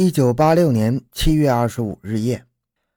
[0.00, 2.44] 一九八六年七月二十五日夜，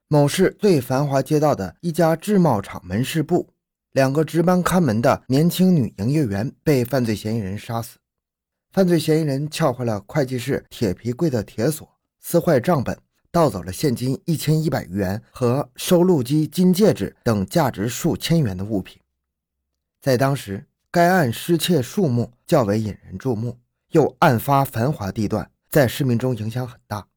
[0.08, 3.50] 某市最繁华街道的一家制帽厂门市部，
[3.92, 7.98] 两个值班看门的年轻女营业员被犯罪嫌疑人杀死。
[8.72, 12.96] 犯罪嫌疑人撬坏了会计室铁皮柜的铁锁，撕坏账本，
[13.32, 19.02] 盗走了现金一千一百余元和收录机金戒指等价值数千元的物品。
[20.00, 23.58] 在当时，该案失窃数目较为引人注目，
[23.90, 25.50] 又案发繁华地段。
[25.72, 27.08] 在市民中影响很大。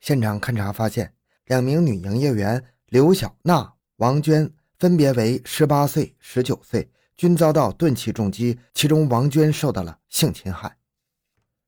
[0.00, 1.14] 现场勘查发现，
[1.46, 10.76] 两名女营业员刘小娜、王娟分别为十八岁、十九岁，均遭到钝器重击，其中王娟受到了性侵害。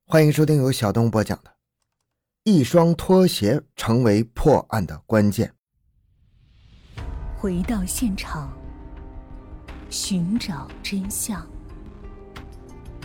[0.05, 1.51] 欢迎收听由小东播讲的
[2.45, 5.55] 《一双拖鞋》，成为破案的关键。
[7.39, 8.53] 回到现场，
[9.89, 11.45] 寻找真相。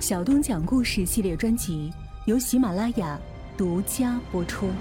[0.02, 1.94] 小东讲故事系列专辑。
[2.26, 3.22] 由喜马拉雅
[3.56, 4.72] 独家播出。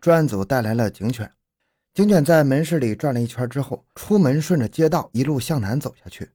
[0.00, 1.30] 专案组带来了警犬，
[1.92, 6.30] 警犬在门市里转了一圈之后，出门顺着街道一路向南走下去。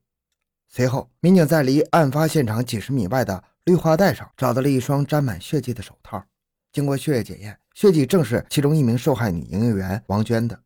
[0.68, 6.24] 随后，民警在离案发现场几十米外的绿化带上找到了一双沾满血迹的手套。
[6.72, 10.60] 经过血液检验，血迹正是其中一名受害女营业员王娟的。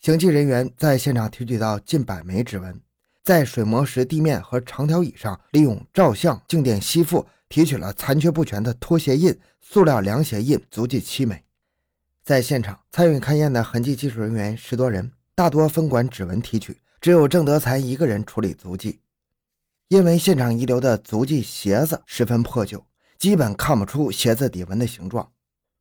[0.00, 2.80] 刑警人员在现场提取到近百枚指纹。
[3.24, 11.42] 在水磨石地面和长条椅上，利用照相静电吸附提取了残缺不全的拖鞋印、塑料凉鞋印足迹七枚。
[12.22, 19.00] 在现场参与勘验的痕迹技术人员十多人，大多分管指纹提取，只有郑德才一个人处理足迹。
[19.88, 22.84] 因为现场遗留的足迹鞋子十分破旧，
[23.16, 25.32] 基本看不出鞋子底纹的形状。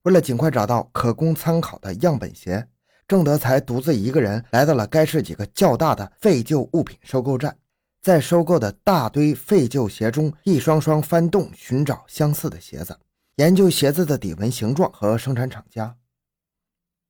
[0.04, 2.70] 为了尽快找到可供参考的样本鞋。
[3.08, 7.58] 郑德才独自一个人来到了该市几个较大的废旧物品收购站，
[8.02, 12.98] 在收购的大堆废旧鞋中，一双双翻动寻找相似的鞋子，
[13.36, 15.96] 研究鞋子的底纹形状和生产厂家。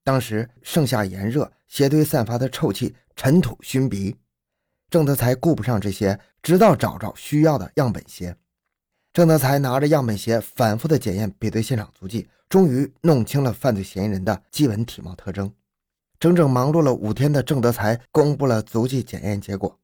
[0.04, 4.16] 当时盛夏炎热，鞋堆散发的臭气，尘土熏鼻。
[4.90, 8.36] 郑德才顾不上这些，直到找着需要的样本鞋。
[9.14, 15.54] 郑德才拿着样本鞋，反复的检验比对现场足迹，终于弄清了犯罪嫌疑人的基本体貌特征。
[16.24, 19.78] 整整忙碌了五天的郑德才公布了足迹检验结果。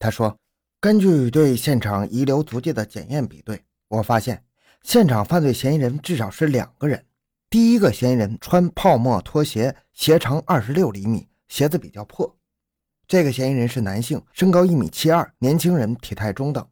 [0.00, 0.36] 他说
[0.82, 4.42] ：“根据对现场遗留足迹的检验比对，我发现
[4.82, 7.04] 现场犯罪嫌疑人至少是两个人。
[7.48, 12.36] 第一个嫌疑人穿泡沫拖鞋，鞋长二十六厘米，鞋子比较破。
[13.06, 16.66] 这个嫌疑人是男性，身高一米七二，年轻人，体态中等。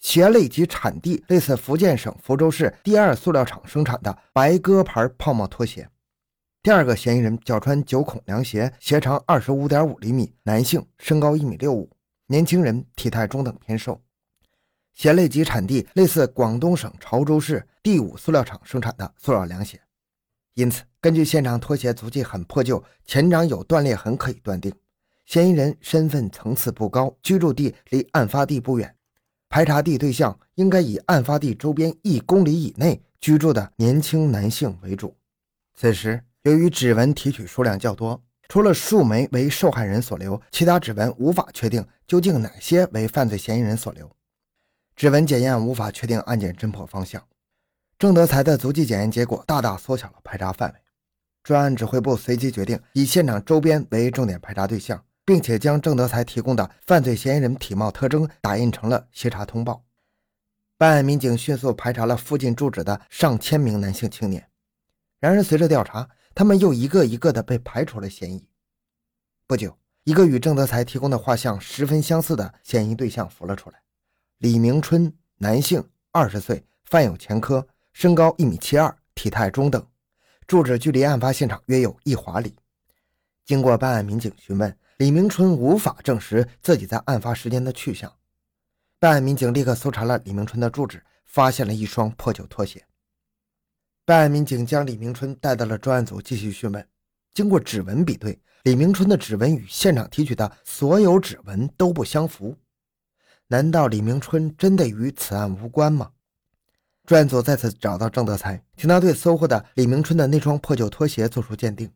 [0.00, 5.88] 鞋类及产地类似福建省福州市第二塑料厂生产的白鸽牌泡沫拖鞋。”
[6.60, 11.88] 第二个嫌疑人脚穿九孔凉鞋，鞋长二十五点五厘米，男性，身高一米六五，
[12.26, 14.02] 年轻人，体态中等偏瘦。
[14.92, 19.80] 鞋类及产地类似广东省潮州市第五塑料厂生产的塑料凉鞋。
[20.54, 24.74] 因此，根据现场拖鞋足迹很破旧，前掌有断裂痕，可以断定
[25.26, 28.96] 嫌疑人身份层次不高，居住地离案发地不远，
[29.48, 35.16] 排查地对象应该以案发地周边一公里以内居住的年轻男性为主。
[35.74, 36.24] 此时。
[36.42, 44.10] 由于指纹提取数量较多，除了数枚为受害人所留，其他指纹无法确定究竟哪些为犯罪嫌疑人所留。
[44.96, 47.22] 指纹检验无法确定案件侦破方向。
[47.98, 50.80] 郑德才的足迹检验结果大大缩小了排查范围。
[51.42, 59.82] 专案指挥部随即决定以现场周边为重点排查对象，并且将郑德才提供的犯罪嫌疑人体貌特征打印成了协查通报。
[60.76, 64.48] 办案民警迅速排查了附近住址的上千名男性青年。
[65.20, 68.46] 然而，随着调查，他们又一个一个的被排除了嫌疑。
[69.44, 73.82] 不久，一个与郑德才提供的画像十分相似的嫌疑对象浮了出来：
[74.36, 79.84] 李明春，男性，二十岁，犯有前科，身高一米七二，体态中等，
[80.46, 82.54] 住址距离案发现场约有一华里。
[83.44, 88.14] 经过办案民警询问，李明春无法证实自己在案发时间的去向。
[89.00, 92.84] 办案民警立刻搜查了李明春的住址，发现了一双破旧拖鞋。
[94.08, 96.88] 办案民警将李明春带到了专案组继续讯问。
[97.34, 102.56] 经过指纹比对，李明春的指纹与现场提取的所有指纹都不相符。
[103.48, 106.10] 难道李明春真的与此案无关吗？
[107.04, 111.92] 专案组再次找到郑德才，请他对搜获的李明春的那双破旧拖鞋做出鉴定。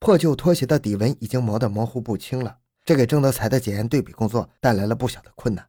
[0.00, 5.66] 破旧拖鞋的底纹已经磨得模糊不清了，这给郑德才的检验对比工作带来了不小的困难。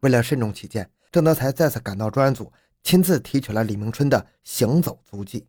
[0.00, 2.52] 为了慎重起见，郑德才再次赶到专案组。
[2.82, 5.46] 亲自提取了李明春的行走足迹，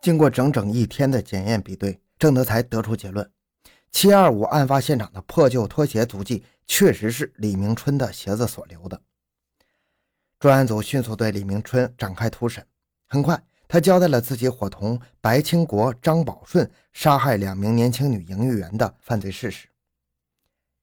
[0.00, 3.30] 经过整整一天的检验比对，郑德才得出结论：
[3.90, 9.00] 七二五案发现场的破旧拖鞋足迹确实是李明春的鞋子所留的。
[10.40, 12.66] 专案组迅速对李明春展开突审。
[13.06, 19.68] 很快，他交代了自己伙同白清国、张宝顺杀害两名年轻女营业员的犯罪事实。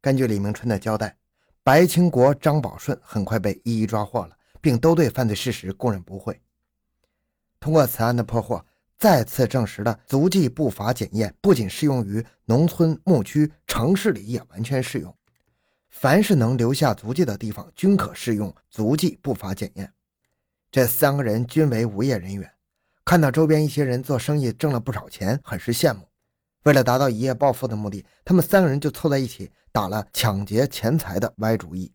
[0.02, 1.16] 根据李明春的交代，
[1.62, 6.40] 白清国、张宝顺很快被一一抓获了，并都对犯罪事实供认不讳。
[7.60, 8.66] 通过此案的破获，
[8.98, 15.16] 再次证实了足迹步法检验不仅适用于农村牧区，城市里也完全适用。
[15.90, 19.92] 凡是能留下足迹的地方，均可适用足迹步法检验。
[20.72, 22.50] 这三个人均为无业人员，
[23.04, 26.07] 看到周边一些人做生意挣了不少钱，很是羡慕。
[26.64, 31.92] 为了达到一夜暴富的目的，他们三个人就凑在一起打了抢劫钱财的歪主意。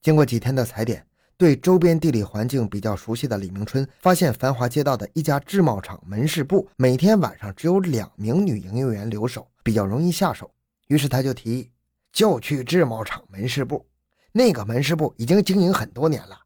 [0.00, 1.06] 经过几天的踩点。
[1.40, 10.52] 对周边地理环境比较熟悉的李明春，发现繁华街道的一家制帽厂门市部每天晚上只有两名女营业员留守，比较容易下手。
[10.88, 11.70] 于是他就提议，
[12.12, 13.86] 就去制帽厂门市部。
[14.32, 16.38] 那个门市部已经经营很多年了，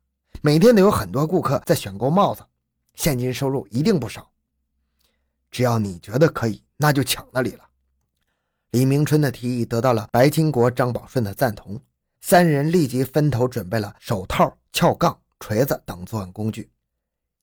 [0.43, 2.45] 每天都有很多顾客在选购帽子，
[2.95, 4.31] 现金收入一定不少。
[5.51, 7.65] 只要你觉得可以，那就抢那里了。
[8.71, 11.81] 李明春的提议得到了白金国、张宝顺的赞同。
[12.21, 16.69] 三人立即分头准备了手套、撬杠、锤子等作案工具。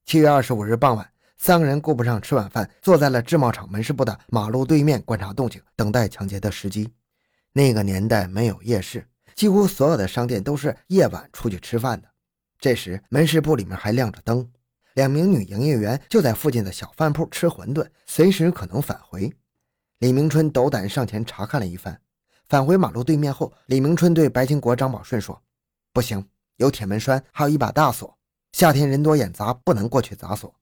[0.03, 6.91] 七月二十五日傍晚，三个人顾不上吃晚饭，坐在了制帽厂门市部的马路对面观察动静，等待抢劫的时机。
[7.53, 12.09] 那个年代没有夜市，几乎所有的商店都是夜晚出去吃饭的。
[12.59, 14.45] 这时，门市部里面还亮着灯，
[14.95, 19.31] 两名女营业员就在附近的小饭铺吃馄饨，随时可能返回。
[19.99, 21.97] 李明春斗胆上前查看了一番。
[22.49, 25.41] 返回马路对面后，李明春对白金国、张宝顺说
[25.93, 26.27] ：“不行，
[26.61, 28.17] 有铁门栓，还有一把大锁。
[28.51, 30.53] 夏天人多眼杂，不能过去砸锁。”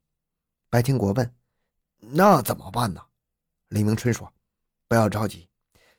[0.72, 1.34] 白清国问
[2.00, 3.02] ：“那怎么办呢？”
[3.70, 4.32] 李明春说
[4.88, 5.48] ：“不要着急，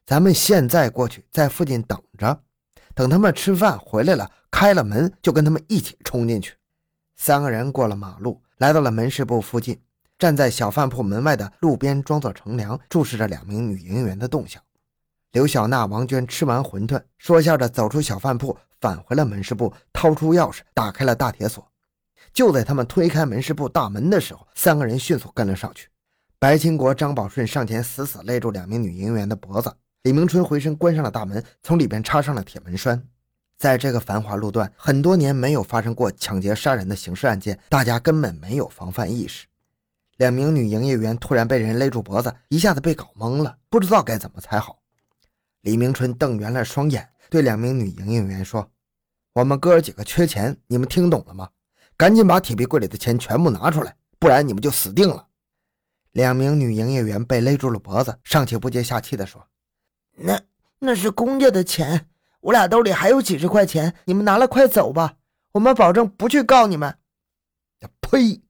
[0.06, 2.43] 咱们现在过去，在附近等着，
[2.94, 6.56] 等他们吃饭回来了，开了门就跟他们一起冲进去。”
[7.17, 9.79] 三个人过了马路，来到了门市部附近，
[10.19, 14.62] 站在小饭铺门外的路边，装作乘凉，注视着两名女营业员的动向。
[15.32, 21.67] 刘小娜、王娟吃完馄饨，说笑着走出小饭铺，返回了门市部，掏出钥匙打开了大铁锁。
[22.32, 25.88] 就在他们推开门市部大门的时候，三个人迅速跟了上去。
[26.38, 29.75] 白清国、张宝顺上前死死勒住两名女营业员的脖子。
[30.05, 33.03] 李明春回身关上了大门，从里边插上了铁门栓。
[33.59, 39.47] 在这个繁华路段，很多年没有发生过抢劫杀人的刑事案件，大家根本没有防范意识。
[40.17, 44.79] 两名女营业员突然被人勒住脖子，一下子被搞懵了，不知道该怎么才好。
[45.61, 48.69] 李明春瞪圆了双眼，对两名女营业员说
[49.32, 51.49] ：“我们哥几个缺钱，你们听懂了吗？
[51.97, 55.29] 赶紧把铁皮柜里的钱全部拿出来，不然你们就死定了。”
[56.12, 59.47] 两名女营业员被勒住了脖子，上气不接下气地说
[60.19, 60.41] ：“那
[60.81, 62.09] 那是公家的钱，
[62.41, 65.15] 我俩兜里还有几十块钱，你们拿了快走吧，
[65.53, 66.99] 我们保证不去告你们。”
[68.03, 68.43] 呸！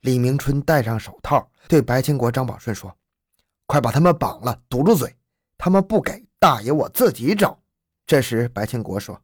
[0.00, 2.94] 李明春戴上手套，对白清国、张宝顺说
[3.64, 5.16] ：“快把他们绑了，堵住嘴，
[5.56, 7.61] 他们不给。”大爷，我自己找。
[8.06, 9.22] 这时，白清国说：“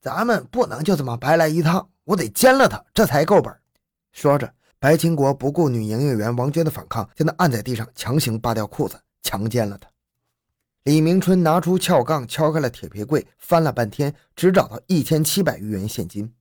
[0.00, 3.52] 咱们不能就这么白来一趟，我得奸了他，这才够本。”
[4.12, 9.88] 说着，白清国不顾女营业员王娟的反抗，将她按在地上，强行扒掉裤子，强奸了她。
[10.84, 16.34] 李明春拿出撬杠，敲开了铁皮柜，翻了半天，只找到一千七百余元现金。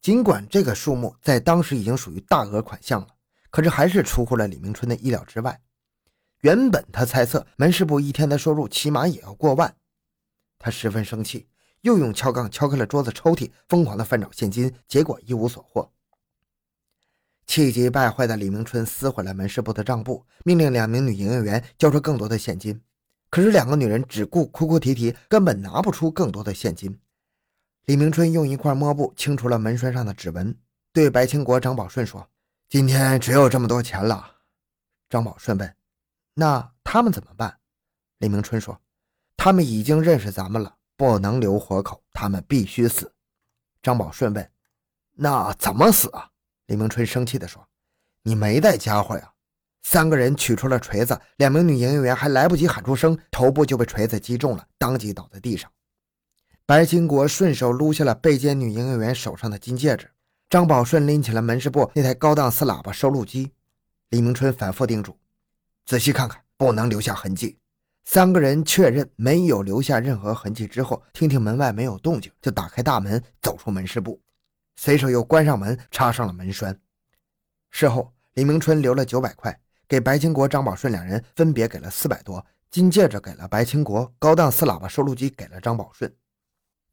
[0.00, 3.08] 尽管这个数目在当时已经属于大额款项了，
[3.50, 5.60] 可是还是出乎了李明春的意料之外。
[6.40, 9.76] 原本他猜测门市部一天的收入起码也要过万，
[10.60, 11.48] 他十分生气，
[11.80, 15.90] 又用撬杠敲开了桌子抽屉，疯狂的翻找现金，结果一无所获。
[17.46, 22.80] 气急败坏的李明春撕毁了门市部的账簿，命令两名女营业员交出更多的现金。
[23.30, 27.00] 可是两个女人只顾哭哭啼啼，根本拿不出更多的现金。
[27.86, 30.56] 李明春用一块抹布清除了门栓上的指纹，
[30.92, 32.28] 对白清国、张宝顺说
[32.68, 34.36] ：“今天只有这么多钱了。”
[35.08, 35.74] 张宝顺问。
[36.34, 37.58] 那他们怎么办？
[38.18, 38.80] 李明春说
[39.42, 43.10] ：“他们已经认识咱们了，不能留活口，他们必须死。”
[43.82, 44.50] 张宝顺问
[45.16, 46.28] ：“那怎么死啊？”
[46.68, 47.66] 李明春生气地说
[48.22, 49.32] ：“你没带家伙呀！”
[49.80, 55.72] 三个人取出了锤子，两名女营业员还来不及喊出声，头部就被锤子击中了，当即倒在地上。
[56.66, 60.10] 白金国顺手撸下了被奸女营业员手上的金戒指，
[60.50, 63.50] 张宝顺拎起了门市部那台高档四喇叭收录机。
[64.10, 65.16] 李明春反复叮嘱。
[65.86, 67.56] 仔细看看，不能留下痕迹。
[68.04, 74.20] 三个人确认没有留下任何痕迹之后，听听门外没有动静，就打开大门走出门市部，
[74.76, 76.76] 随手又关上门，插上了门栓。
[77.70, 86.12] 事后，李明春留了九百块，给白清国、张宝顺两人分别给了四百多，金戒指给了白清国，高档四喇叭收录机给了张宝顺。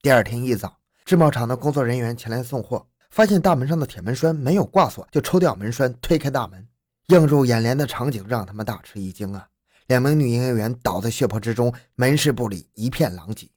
[0.02, 6.68] 第二天一早，制帽厂的工作人员前来送货，发现大门上的铁门栓没有挂锁，就抽掉门栓，推开大门。
[7.08, 9.48] 映入眼帘的场景让他们大吃一惊啊！
[9.88, 13.50] 两名女营业员倒在血泊之中，门市部里一片狼藉。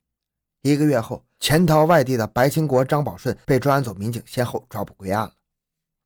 [0.62, 5.32] 一个月后，潜逃外地的白清国、张宝顺被专案组民警先后抓捕归案了。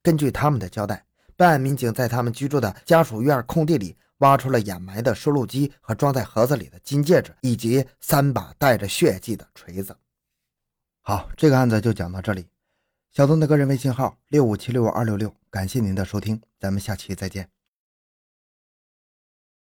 [0.02, 1.04] 根据他们的交代，
[1.36, 9.94] 办案民警在他们居住的家属院空地里挖出了掩埋的收录机和装在盒子里的金戒指，以及三把带着血迹的锤子。
[11.02, 12.46] 好，这个案子就讲到这里。
[13.10, 17.53] 小东的个人微信号六五七六二六六，感谢您的收听，咱们下期再见。